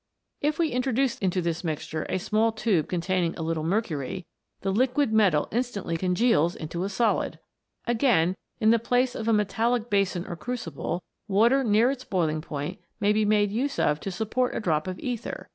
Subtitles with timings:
[0.41, 4.25] If we introduce into this mixture a small tube containing a little mercury,
[4.61, 7.37] the liquid metal instantly congeals into a solid!
[7.65, 12.79] * Again, in the place of a metallic basin or crucible, water near its boiling point
[12.99, 15.49] may be made use of to support a drop of ether.